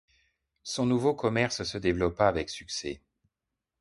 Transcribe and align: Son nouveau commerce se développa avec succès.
Son 0.63 0.87
nouveau 0.87 1.13
commerce 1.13 1.61
se 1.61 1.77
développa 1.77 2.27
avec 2.27 2.49
succès. 2.49 3.03